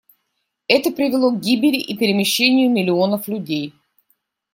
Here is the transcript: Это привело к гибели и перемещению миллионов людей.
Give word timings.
Это 0.67 0.89
привело 0.89 1.29
к 1.31 1.39
гибели 1.39 1.77
и 1.77 1.95
перемещению 1.95 2.71
миллионов 2.71 3.27
людей. 3.27 3.75